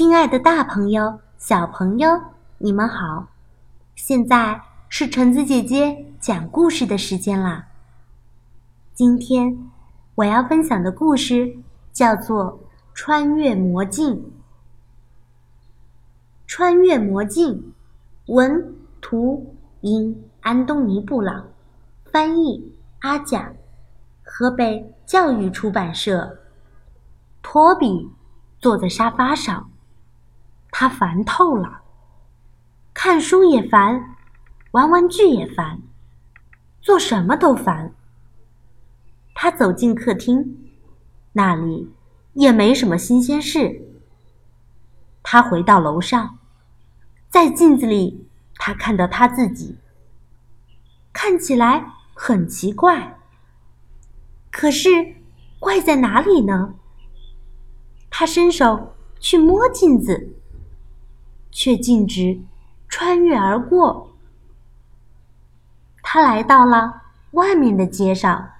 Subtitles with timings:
[0.00, 2.08] 亲爱的，大朋友、小朋友，
[2.56, 3.28] 你们好！
[3.94, 7.66] 现在是橙子姐姐讲故事的时间啦。
[8.94, 9.70] 今天
[10.14, 11.54] 我要分享的故事
[11.92, 12.46] 叫做
[12.94, 14.14] 《穿越魔镜》。
[16.46, 17.74] 穿越魔镜，
[18.24, 21.46] 文图因安东尼·布朗，
[22.10, 23.52] 翻译阿甲，
[24.24, 26.38] 河北教育出版社。
[27.42, 28.10] 托比
[28.58, 29.68] 坐在沙发上。
[30.70, 31.82] 他烦透了，
[32.94, 34.16] 看书也烦，
[34.72, 35.80] 玩玩具也烦，
[36.80, 37.94] 做什么都烦。
[39.34, 40.70] 他走进客厅，
[41.32, 41.90] 那里
[42.34, 43.82] 也没什么新鲜事。
[45.22, 46.38] 他回到楼上，
[47.28, 49.76] 在镜子里，他看到他自己，
[51.12, 53.18] 看起来很奇怪。
[54.50, 54.88] 可是，
[55.58, 56.74] 怪在哪里呢？
[58.10, 60.36] 他伸手去摸镜子。
[61.50, 62.40] 却径直
[62.88, 64.12] 穿越而过。
[66.02, 67.02] 他来到了
[67.32, 68.50] 外面的街上。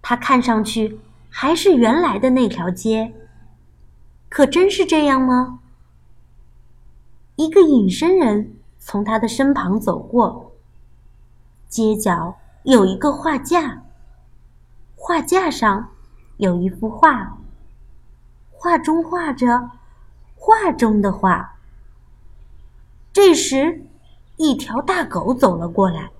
[0.00, 3.12] 他看上去还是原来的那条街，
[4.28, 5.60] 可真是这样吗？
[7.34, 10.52] 一个隐身人从他的身旁走过。
[11.68, 13.82] 街角有一个画架，
[14.94, 15.90] 画架上
[16.36, 17.36] 有一幅画，
[18.52, 19.70] 画中画着。
[20.46, 21.58] 画中的画。
[23.12, 23.84] 这时，
[24.36, 26.12] 一条大狗走了过来，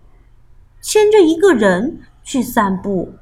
[0.80, 3.14] 牵着一个人去散步。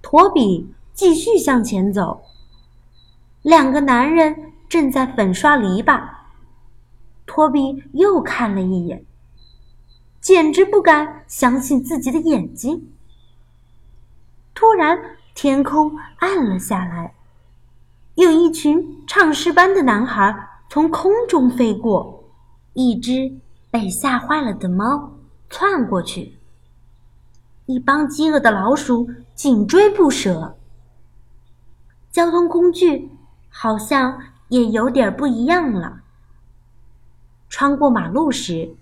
[0.00, 2.22] 托比继续向前走。
[3.42, 6.08] 两个男人正在粉刷篱笆。
[7.26, 9.04] 托比又看了一眼，
[10.20, 12.92] 简直不敢相信自己的眼睛。
[14.54, 17.17] 突然，天空暗了下来。
[18.58, 20.34] 群唱诗班的男孩
[20.68, 22.24] 从空中飞过，
[22.72, 23.38] 一只
[23.70, 25.12] 被吓坏了的猫
[25.48, 26.40] 窜过去，
[27.66, 30.58] 一帮饥饿的老鼠紧追不舍。
[32.10, 33.12] 交通工具
[33.48, 36.00] 好像也有点不一样了。
[37.48, 38.74] 穿过马路时，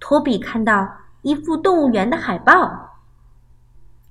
[0.00, 2.98] 托比看到一幅动物园的海报，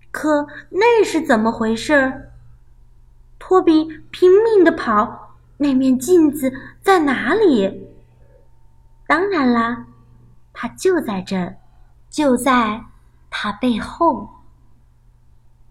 [0.09, 2.30] 可那是怎么回事？
[3.51, 7.85] 托比拼命的跑，那面镜子在哪里？
[9.06, 9.88] 当然啦，
[10.53, 11.57] 它就在这儿，
[12.09, 12.85] 就在
[13.29, 14.29] 他背后。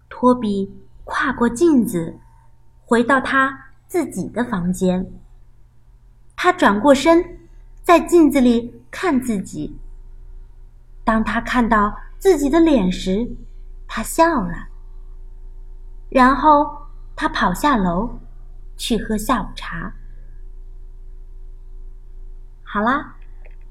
[0.07, 0.71] 托比
[1.05, 2.19] 跨过镜子，
[2.85, 5.11] 回到他自己的房间。
[6.35, 7.39] 他转过身，
[7.81, 9.75] 在镜子里看自己。
[11.03, 13.27] 当他看到自己的脸时，
[13.87, 14.67] 他笑了，
[16.09, 16.79] 然后。
[17.21, 18.17] 他跑下楼，
[18.77, 19.93] 去喝下午茶。
[22.63, 23.13] 好啦，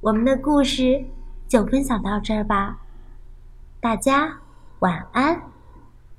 [0.00, 1.05] 我们的故事
[1.49, 2.78] 就分享到这儿吧，
[3.81, 4.33] 大家
[4.78, 5.43] 晚安。